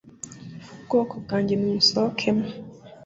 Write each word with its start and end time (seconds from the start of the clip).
bwoko 0.85 1.13
bwanjye 1.23 1.53
nimusohokemo 1.55 2.45